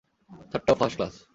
[0.51, 1.13] ছাদটাও first class!